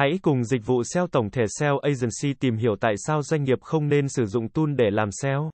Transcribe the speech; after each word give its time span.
Hãy 0.00 0.18
cùng 0.22 0.44
dịch 0.44 0.66
vụ 0.66 0.82
SEO 0.84 1.06
tổng 1.06 1.30
thể 1.30 1.42
SEO 1.58 1.78
Agency 1.78 2.34
tìm 2.40 2.56
hiểu 2.56 2.76
tại 2.80 2.94
sao 2.96 3.22
doanh 3.22 3.44
nghiệp 3.44 3.60
không 3.60 3.88
nên 3.88 4.08
sử 4.08 4.26
dụng 4.26 4.48
tool 4.48 4.66
để 4.76 4.90
làm 4.90 5.08
SEO. 5.22 5.50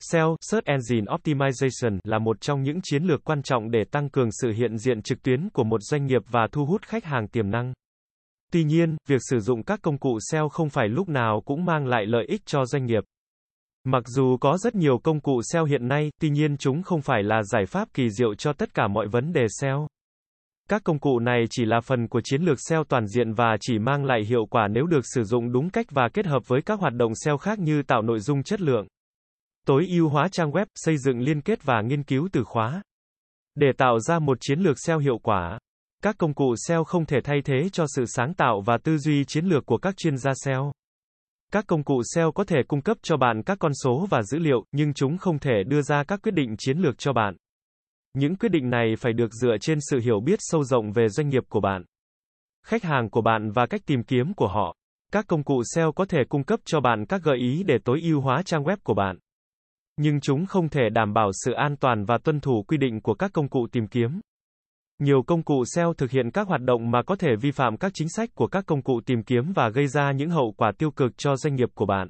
SEO, 0.00 0.36
Search 0.40 0.64
Engine 0.66 1.12
Optimization, 1.12 1.98
là 2.04 2.18
một 2.18 2.40
trong 2.40 2.62
những 2.62 2.80
chiến 2.82 3.02
lược 3.02 3.24
quan 3.24 3.42
trọng 3.42 3.70
để 3.70 3.84
tăng 3.90 4.08
cường 4.10 4.28
sự 4.32 4.52
hiện 4.52 4.78
diện 4.78 5.02
trực 5.02 5.22
tuyến 5.22 5.48
của 5.52 5.64
một 5.64 5.82
doanh 5.82 6.06
nghiệp 6.06 6.22
và 6.30 6.46
thu 6.52 6.66
hút 6.66 6.82
khách 6.82 7.04
hàng 7.04 7.28
tiềm 7.28 7.50
năng. 7.50 7.72
Tuy 8.52 8.64
nhiên, 8.64 8.96
việc 9.08 9.20
sử 9.30 9.40
dụng 9.40 9.62
các 9.62 9.80
công 9.82 9.98
cụ 9.98 10.18
SEO 10.30 10.48
không 10.48 10.70
phải 10.70 10.88
lúc 10.88 11.08
nào 11.08 11.42
cũng 11.44 11.64
mang 11.64 11.86
lại 11.86 12.06
lợi 12.06 12.24
ích 12.28 12.42
cho 12.46 12.64
doanh 12.64 12.84
nghiệp. 12.84 13.04
Mặc 13.84 14.02
dù 14.06 14.36
có 14.40 14.58
rất 14.58 14.74
nhiều 14.74 14.98
công 14.98 15.20
cụ 15.20 15.42
SEO 15.52 15.64
hiện 15.64 15.88
nay, 15.88 16.10
tuy 16.20 16.30
nhiên 16.30 16.56
chúng 16.56 16.82
không 16.82 17.02
phải 17.02 17.22
là 17.22 17.42
giải 17.42 17.66
pháp 17.66 17.88
kỳ 17.94 18.10
diệu 18.10 18.34
cho 18.34 18.52
tất 18.52 18.74
cả 18.74 18.88
mọi 18.88 19.06
vấn 19.08 19.32
đề 19.32 19.46
SEO. 19.60 19.86
Các 20.70 20.84
công 20.84 20.98
cụ 20.98 21.18
này 21.18 21.44
chỉ 21.50 21.64
là 21.64 21.80
phần 21.80 22.08
của 22.08 22.20
chiến 22.24 22.42
lược 22.42 22.58
SEO 22.68 22.84
toàn 22.84 23.06
diện 23.06 23.32
và 23.32 23.56
chỉ 23.60 23.78
mang 23.78 24.04
lại 24.04 24.24
hiệu 24.28 24.46
quả 24.50 24.68
nếu 24.68 24.86
được 24.86 25.04
sử 25.14 25.24
dụng 25.24 25.52
đúng 25.52 25.70
cách 25.70 25.86
và 25.90 26.08
kết 26.14 26.26
hợp 26.26 26.48
với 26.48 26.62
các 26.62 26.80
hoạt 26.80 26.94
động 26.94 27.12
SEO 27.14 27.38
khác 27.38 27.58
như 27.58 27.82
tạo 27.82 28.02
nội 28.02 28.20
dung 28.20 28.42
chất 28.42 28.60
lượng, 28.60 28.86
tối 29.66 29.86
ưu 29.90 30.08
hóa 30.08 30.28
trang 30.32 30.50
web, 30.50 30.66
xây 30.74 30.98
dựng 30.98 31.20
liên 31.20 31.40
kết 31.40 31.64
và 31.64 31.82
nghiên 31.82 32.02
cứu 32.02 32.28
từ 32.32 32.44
khóa. 32.44 32.82
Để 33.54 33.66
tạo 33.78 33.98
ra 33.98 34.18
một 34.18 34.38
chiến 34.40 34.60
lược 34.60 34.76
SEO 34.78 34.98
hiệu 34.98 35.18
quả, 35.22 35.58
các 36.02 36.14
công 36.18 36.34
cụ 36.34 36.54
SEO 36.68 36.84
không 36.84 37.06
thể 37.06 37.18
thay 37.24 37.42
thế 37.44 37.68
cho 37.72 37.84
sự 37.96 38.04
sáng 38.06 38.34
tạo 38.34 38.62
và 38.66 38.78
tư 38.84 38.98
duy 38.98 39.24
chiến 39.24 39.44
lược 39.44 39.66
của 39.66 39.78
các 39.78 39.96
chuyên 39.96 40.16
gia 40.16 40.32
SEO. 40.44 40.72
Các 41.52 41.64
công 41.66 41.84
cụ 41.84 42.02
SEO 42.14 42.32
có 42.32 42.44
thể 42.44 42.56
cung 42.68 42.82
cấp 42.82 42.96
cho 43.02 43.16
bạn 43.16 43.42
các 43.42 43.58
con 43.58 43.72
số 43.84 44.06
và 44.10 44.22
dữ 44.22 44.38
liệu, 44.38 44.64
nhưng 44.72 44.94
chúng 44.94 45.18
không 45.18 45.38
thể 45.38 45.62
đưa 45.66 45.82
ra 45.82 46.04
các 46.04 46.22
quyết 46.22 46.34
định 46.34 46.54
chiến 46.58 46.78
lược 46.78 46.98
cho 46.98 47.12
bạn. 47.12 47.36
Những 48.14 48.36
quyết 48.36 48.48
định 48.48 48.70
này 48.70 48.94
phải 48.98 49.12
được 49.12 49.32
dựa 49.32 49.56
trên 49.60 49.78
sự 49.90 50.00
hiểu 50.00 50.20
biết 50.20 50.38
sâu 50.38 50.64
rộng 50.64 50.92
về 50.92 51.08
doanh 51.08 51.28
nghiệp 51.28 51.44
của 51.48 51.60
bạn, 51.60 51.84
khách 52.66 52.82
hàng 52.82 53.10
của 53.10 53.20
bạn 53.20 53.50
và 53.50 53.66
cách 53.66 53.80
tìm 53.86 54.02
kiếm 54.02 54.34
của 54.34 54.48
họ. 54.48 54.76
Các 55.12 55.24
công 55.28 55.44
cụ 55.44 55.62
SEO 55.74 55.92
có 55.92 56.04
thể 56.04 56.18
cung 56.28 56.44
cấp 56.44 56.60
cho 56.64 56.80
bạn 56.80 57.06
các 57.06 57.22
gợi 57.22 57.38
ý 57.38 57.62
để 57.66 57.78
tối 57.84 58.00
ưu 58.02 58.20
hóa 58.20 58.42
trang 58.42 58.64
web 58.64 58.76
của 58.82 58.94
bạn. 58.94 59.18
Nhưng 59.96 60.20
chúng 60.20 60.46
không 60.46 60.68
thể 60.68 60.88
đảm 60.92 61.12
bảo 61.12 61.30
sự 61.44 61.52
an 61.52 61.76
toàn 61.76 62.04
và 62.04 62.18
tuân 62.24 62.40
thủ 62.40 62.64
quy 62.68 62.76
định 62.76 63.00
của 63.00 63.14
các 63.14 63.30
công 63.32 63.48
cụ 63.48 63.66
tìm 63.72 63.86
kiếm. 63.86 64.20
Nhiều 64.98 65.22
công 65.26 65.42
cụ 65.42 65.64
SEO 65.74 65.94
thực 65.94 66.10
hiện 66.10 66.30
các 66.30 66.48
hoạt 66.48 66.60
động 66.60 66.90
mà 66.90 67.02
có 67.02 67.16
thể 67.16 67.28
vi 67.40 67.50
phạm 67.50 67.76
các 67.76 67.92
chính 67.94 68.08
sách 68.08 68.30
của 68.34 68.46
các 68.46 68.66
công 68.66 68.82
cụ 68.82 69.00
tìm 69.06 69.22
kiếm 69.22 69.52
và 69.54 69.68
gây 69.68 69.86
ra 69.86 70.12
những 70.12 70.30
hậu 70.30 70.54
quả 70.56 70.72
tiêu 70.78 70.90
cực 70.90 71.12
cho 71.18 71.36
doanh 71.36 71.54
nghiệp 71.54 71.68
của 71.74 71.86
bạn. 71.86 72.08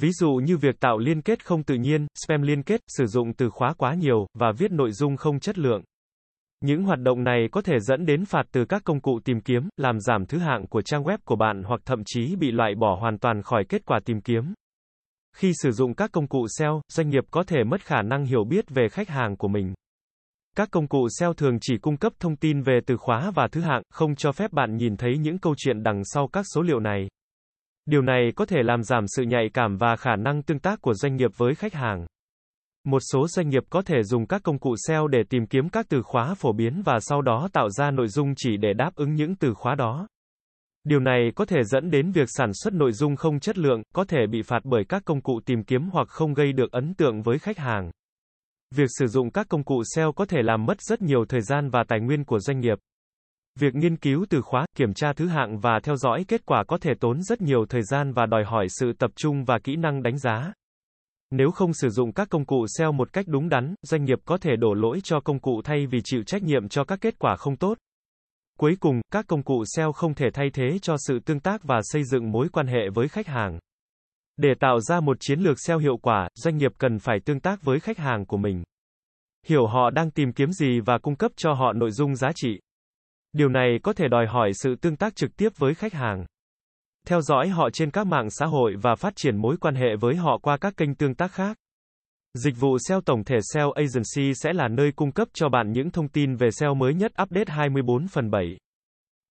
Ví 0.00 0.10
dụ 0.12 0.30
như 0.44 0.56
việc 0.56 0.80
tạo 0.80 0.98
liên 0.98 1.22
kết 1.22 1.44
không 1.44 1.62
tự 1.62 1.74
nhiên, 1.74 2.06
spam 2.26 2.42
liên 2.42 2.62
kết, 2.62 2.80
sử 2.88 3.06
dụng 3.06 3.34
từ 3.34 3.50
khóa 3.50 3.74
quá 3.78 3.94
nhiều, 3.94 4.26
và 4.34 4.52
viết 4.58 4.70
nội 4.70 4.92
dung 4.92 5.16
không 5.16 5.40
chất 5.40 5.58
lượng. 5.58 5.82
Những 6.60 6.84
hoạt 6.84 6.98
động 7.00 7.24
này 7.24 7.48
có 7.52 7.62
thể 7.62 7.80
dẫn 7.80 8.06
đến 8.06 8.24
phạt 8.24 8.42
từ 8.52 8.64
các 8.64 8.82
công 8.84 9.00
cụ 9.00 9.20
tìm 9.24 9.40
kiếm, 9.40 9.68
làm 9.76 10.00
giảm 10.00 10.26
thứ 10.26 10.38
hạng 10.38 10.66
của 10.66 10.82
trang 10.82 11.04
web 11.04 11.18
của 11.24 11.36
bạn 11.36 11.62
hoặc 11.62 11.80
thậm 11.84 12.02
chí 12.06 12.36
bị 12.36 12.50
loại 12.50 12.74
bỏ 12.74 12.98
hoàn 13.00 13.18
toàn 13.18 13.42
khỏi 13.42 13.64
kết 13.68 13.82
quả 13.84 14.00
tìm 14.04 14.20
kiếm. 14.20 14.54
Khi 15.36 15.52
sử 15.54 15.70
dụng 15.70 15.94
các 15.94 16.12
công 16.12 16.28
cụ 16.28 16.46
SEO, 16.58 16.80
doanh 16.92 17.08
nghiệp 17.08 17.24
có 17.30 17.42
thể 17.42 17.64
mất 17.64 17.80
khả 17.80 18.02
năng 18.02 18.24
hiểu 18.24 18.44
biết 18.44 18.64
về 18.70 18.88
khách 18.88 19.08
hàng 19.08 19.36
của 19.36 19.48
mình. 19.48 19.74
Các 20.56 20.68
công 20.70 20.88
cụ 20.88 21.08
SEO 21.18 21.34
thường 21.34 21.58
chỉ 21.60 21.78
cung 21.78 21.96
cấp 21.96 22.12
thông 22.20 22.36
tin 22.36 22.62
về 22.62 22.80
từ 22.86 22.96
khóa 22.96 23.30
và 23.34 23.48
thứ 23.52 23.60
hạng, 23.60 23.82
không 23.90 24.16
cho 24.16 24.32
phép 24.32 24.52
bạn 24.52 24.76
nhìn 24.76 24.96
thấy 24.96 25.18
những 25.18 25.38
câu 25.38 25.54
chuyện 25.56 25.82
đằng 25.82 26.02
sau 26.04 26.28
các 26.32 26.46
số 26.54 26.62
liệu 26.62 26.80
này. 26.80 27.08
Điều 27.86 28.02
này 28.02 28.32
có 28.36 28.46
thể 28.46 28.62
làm 28.62 28.82
giảm 28.82 29.04
sự 29.06 29.22
nhạy 29.22 29.48
cảm 29.54 29.76
và 29.76 29.96
khả 29.96 30.16
năng 30.16 30.42
tương 30.42 30.58
tác 30.58 30.80
của 30.80 30.94
doanh 30.94 31.16
nghiệp 31.16 31.30
với 31.36 31.54
khách 31.54 31.74
hàng. 31.74 32.06
Một 32.84 33.00
số 33.12 33.28
doanh 33.28 33.48
nghiệp 33.48 33.62
có 33.70 33.82
thể 33.82 34.02
dùng 34.02 34.26
các 34.26 34.42
công 34.44 34.58
cụ 34.58 34.74
SEO 34.86 35.08
để 35.08 35.22
tìm 35.30 35.46
kiếm 35.46 35.68
các 35.68 35.86
từ 35.88 36.02
khóa 36.02 36.34
phổ 36.34 36.52
biến 36.52 36.82
và 36.84 36.98
sau 37.00 37.22
đó 37.22 37.48
tạo 37.52 37.70
ra 37.70 37.90
nội 37.90 38.08
dung 38.08 38.34
chỉ 38.36 38.56
để 38.56 38.72
đáp 38.72 38.90
ứng 38.94 39.14
những 39.14 39.34
từ 39.36 39.54
khóa 39.54 39.74
đó. 39.74 40.06
Điều 40.84 41.00
này 41.00 41.30
có 41.34 41.44
thể 41.44 41.64
dẫn 41.64 41.90
đến 41.90 42.12
việc 42.12 42.28
sản 42.28 42.50
xuất 42.54 42.74
nội 42.74 42.92
dung 42.92 43.16
không 43.16 43.40
chất 43.40 43.58
lượng, 43.58 43.82
có 43.94 44.04
thể 44.04 44.26
bị 44.30 44.42
phạt 44.42 44.60
bởi 44.64 44.84
các 44.88 45.02
công 45.04 45.20
cụ 45.20 45.40
tìm 45.46 45.64
kiếm 45.64 45.88
hoặc 45.92 46.08
không 46.08 46.34
gây 46.34 46.52
được 46.52 46.72
ấn 46.72 46.94
tượng 46.94 47.22
với 47.22 47.38
khách 47.38 47.58
hàng. 47.58 47.90
Việc 48.74 48.88
sử 48.98 49.06
dụng 49.06 49.30
các 49.30 49.48
công 49.48 49.64
cụ 49.64 49.82
SEO 49.94 50.12
có 50.12 50.24
thể 50.24 50.38
làm 50.42 50.66
mất 50.66 50.80
rất 50.80 51.02
nhiều 51.02 51.24
thời 51.28 51.40
gian 51.40 51.70
và 51.70 51.84
tài 51.88 52.00
nguyên 52.00 52.24
của 52.24 52.38
doanh 52.38 52.60
nghiệp. 52.60 52.78
Việc 53.60 53.74
nghiên 53.74 53.96
cứu 53.96 54.26
từ 54.30 54.42
khóa, 54.42 54.66
kiểm 54.76 54.94
tra 54.94 55.12
thứ 55.12 55.26
hạng 55.26 55.58
và 55.58 55.80
theo 55.82 55.96
dõi 55.96 56.24
kết 56.28 56.46
quả 56.46 56.64
có 56.68 56.78
thể 56.78 56.92
tốn 57.00 57.22
rất 57.22 57.40
nhiều 57.40 57.66
thời 57.68 57.82
gian 57.82 58.12
và 58.12 58.26
đòi 58.26 58.44
hỏi 58.44 58.66
sự 58.68 58.92
tập 58.98 59.10
trung 59.16 59.44
và 59.44 59.58
kỹ 59.64 59.76
năng 59.76 60.02
đánh 60.02 60.18
giá. 60.18 60.52
Nếu 61.30 61.50
không 61.50 61.72
sử 61.72 61.88
dụng 61.88 62.12
các 62.12 62.28
công 62.30 62.44
cụ 62.44 62.66
SEO 62.78 62.92
một 62.92 63.12
cách 63.12 63.24
đúng 63.28 63.48
đắn, 63.48 63.74
doanh 63.82 64.04
nghiệp 64.04 64.18
có 64.24 64.38
thể 64.38 64.56
đổ 64.56 64.74
lỗi 64.74 65.00
cho 65.04 65.20
công 65.20 65.38
cụ 65.38 65.60
thay 65.64 65.86
vì 65.86 65.98
chịu 66.04 66.22
trách 66.22 66.42
nhiệm 66.42 66.68
cho 66.68 66.84
các 66.84 66.98
kết 67.00 67.18
quả 67.18 67.36
không 67.36 67.56
tốt. 67.56 67.78
Cuối 68.58 68.76
cùng, 68.80 69.00
các 69.12 69.26
công 69.26 69.42
cụ 69.42 69.64
SEO 69.76 69.92
không 69.92 70.14
thể 70.14 70.26
thay 70.34 70.50
thế 70.54 70.78
cho 70.82 70.96
sự 70.98 71.18
tương 71.24 71.40
tác 71.40 71.64
và 71.64 71.80
xây 71.82 72.04
dựng 72.04 72.30
mối 72.30 72.48
quan 72.52 72.66
hệ 72.66 72.88
với 72.94 73.08
khách 73.08 73.26
hàng. 73.26 73.58
Để 74.36 74.48
tạo 74.60 74.80
ra 74.80 75.00
một 75.00 75.16
chiến 75.20 75.40
lược 75.40 75.56
SEO 75.60 75.78
hiệu 75.78 75.96
quả, 76.02 76.28
doanh 76.34 76.56
nghiệp 76.56 76.72
cần 76.78 76.98
phải 76.98 77.20
tương 77.24 77.40
tác 77.40 77.62
với 77.62 77.80
khách 77.80 77.98
hàng 77.98 78.26
của 78.26 78.36
mình. 78.36 78.62
Hiểu 79.46 79.66
họ 79.66 79.90
đang 79.90 80.10
tìm 80.10 80.32
kiếm 80.32 80.52
gì 80.52 80.80
và 80.80 80.98
cung 80.98 81.16
cấp 81.16 81.32
cho 81.36 81.52
họ 81.52 81.72
nội 81.72 81.90
dung 81.90 82.14
giá 82.14 82.30
trị. 82.34 82.58
Điều 83.32 83.48
này 83.48 83.78
có 83.82 83.92
thể 83.92 84.08
đòi 84.08 84.26
hỏi 84.26 84.50
sự 84.54 84.74
tương 84.80 84.96
tác 84.96 85.16
trực 85.16 85.36
tiếp 85.36 85.48
với 85.56 85.74
khách 85.74 85.92
hàng. 85.92 86.26
Theo 87.06 87.20
dõi 87.20 87.48
họ 87.48 87.70
trên 87.70 87.90
các 87.90 88.06
mạng 88.06 88.30
xã 88.30 88.46
hội 88.46 88.74
và 88.82 88.94
phát 88.94 89.12
triển 89.16 89.36
mối 89.36 89.56
quan 89.60 89.74
hệ 89.74 89.96
với 90.00 90.16
họ 90.16 90.38
qua 90.42 90.56
các 90.56 90.76
kênh 90.76 90.94
tương 90.94 91.14
tác 91.14 91.32
khác. 91.32 91.56
Dịch 92.34 92.54
vụ 92.60 92.76
SEO 92.88 93.00
tổng 93.00 93.24
thể 93.24 93.36
SEO 93.52 93.70
Agency 93.70 94.34
sẽ 94.34 94.52
là 94.52 94.68
nơi 94.68 94.92
cung 94.96 95.12
cấp 95.12 95.28
cho 95.32 95.48
bạn 95.48 95.72
những 95.72 95.90
thông 95.90 96.08
tin 96.08 96.36
về 96.36 96.50
SEO 96.50 96.74
mới 96.74 96.94
nhất 96.94 97.12
update 97.22 97.52
24 97.52 98.08
phần 98.08 98.30
7. 98.30 98.56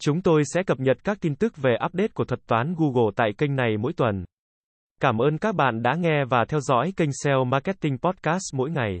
Chúng 0.00 0.22
tôi 0.22 0.42
sẽ 0.44 0.62
cập 0.62 0.80
nhật 0.80 0.96
các 1.04 1.18
tin 1.20 1.34
tức 1.34 1.56
về 1.56 1.76
update 1.86 2.08
của 2.08 2.24
thuật 2.24 2.46
toán 2.46 2.74
Google 2.78 3.10
tại 3.16 3.30
kênh 3.38 3.56
này 3.56 3.76
mỗi 3.76 3.92
tuần. 3.92 4.24
Cảm 5.00 5.18
ơn 5.18 5.38
các 5.38 5.54
bạn 5.54 5.82
đã 5.82 5.94
nghe 5.94 6.24
và 6.24 6.44
theo 6.48 6.60
dõi 6.60 6.92
kênh 6.96 7.10
SEO 7.24 7.44
Marketing 7.44 7.98
Podcast 7.98 8.54
mỗi 8.54 8.70
ngày. 8.70 9.00